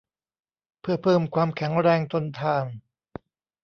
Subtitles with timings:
[0.81, 2.65] เพื่อเพิ่มความแข็งแรงทนทาน